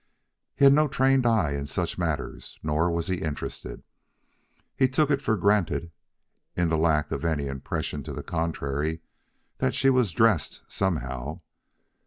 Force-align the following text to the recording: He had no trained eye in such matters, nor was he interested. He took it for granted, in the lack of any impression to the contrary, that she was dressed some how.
He 0.55 0.63
had 0.65 0.73
no 0.73 0.87
trained 0.87 1.27
eye 1.27 1.51
in 1.51 1.67
such 1.67 1.99
matters, 1.99 2.57
nor 2.63 2.89
was 2.89 3.05
he 3.05 3.17
interested. 3.21 3.83
He 4.75 4.87
took 4.87 5.11
it 5.11 5.21
for 5.21 5.37
granted, 5.37 5.91
in 6.57 6.69
the 6.69 6.77
lack 6.79 7.11
of 7.11 7.23
any 7.23 7.45
impression 7.45 8.01
to 8.05 8.11
the 8.11 8.23
contrary, 8.23 9.01
that 9.59 9.75
she 9.75 9.91
was 9.91 10.11
dressed 10.11 10.63
some 10.67 10.95
how. 11.05 11.43